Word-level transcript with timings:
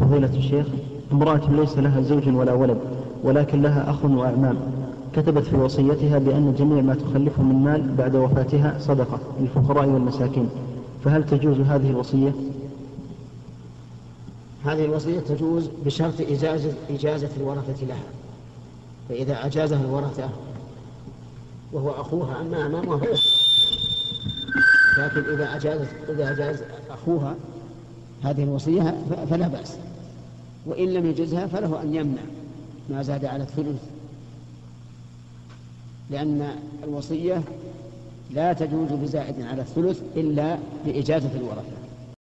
فضيلة 0.00 0.36
الشيخ 0.36 0.66
امرأة 1.12 1.50
ليس 1.50 1.78
لها 1.78 2.00
زوج 2.00 2.28
ولا 2.28 2.52
ولد 2.52 2.78
ولكن 3.24 3.62
لها 3.62 3.90
أخ 3.90 4.04
وأعمام. 4.04 4.56
كتبت 5.12 5.44
في 5.44 5.56
وصيتها 5.56 6.18
بأن 6.18 6.54
جميع 6.58 6.82
ما 6.82 6.94
تخلفه 6.94 7.42
من 7.42 7.64
مال 7.64 7.94
بعد 7.98 8.16
وفاتها 8.16 8.78
صدقة 8.78 9.18
للفقراء 9.40 9.88
والمساكين. 9.88 10.48
فهل 11.04 11.26
تجوز 11.26 11.60
هذه 11.60 11.90
الوصية؟ 11.90 12.32
هذه 14.64 14.84
الوصية 14.84 15.20
تجوز 15.20 15.70
بشرط 15.84 16.20
إجازة, 16.20 16.72
إجازة 16.90 17.28
الورثة 17.40 17.86
لها. 17.86 18.04
فإذا 19.08 19.46
أجازها 19.46 19.80
الورثة 19.80 20.28
وهو 21.72 21.90
أخوها 21.90 22.40
أما 22.40 22.66
أمامها 22.66 23.00
لكن 24.98 25.20
إذا 25.34 25.56
أجاز 25.56 25.80
إذا 26.08 26.32
أجاز 26.32 26.62
أخوها 26.90 27.34
هذه 28.22 28.44
الوصية 28.44 28.96
فلا 29.30 29.48
بأس. 29.48 29.76
وإن 30.66 30.88
لم 30.88 31.06
يجزها 31.06 31.46
فله 31.46 31.82
أن 31.82 31.94
يمنع 31.94 32.22
ما 32.90 33.02
زاد 33.02 33.24
على 33.24 33.42
الثلث. 33.42 33.82
لأن 36.10 36.50
الوصية 36.84 37.42
لا 38.30 38.52
تجوز 38.52 38.92
بزائد 38.92 39.42
على 39.42 39.62
الثلث 39.62 40.02
إلا 40.16 40.58
بإجازة 40.86 41.30
الورثة. 41.36 41.87